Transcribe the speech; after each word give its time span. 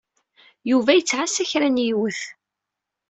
Yuba 0.71 0.91
yettɛassa 0.97 1.43
kra 1.49 1.67
n 1.69 1.83
yiwet. 1.85 2.21